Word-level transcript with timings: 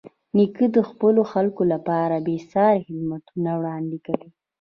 نیکه 0.35 0.65
د 0.75 0.77
خپلو 0.89 1.21
خلکو 1.31 1.61
لپاره 1.73 2.15
بېساري 2.27 2.79
خدمتونه 2.87 3.49
وړاندې 3.59 3.97
کوي. 4.05 4.29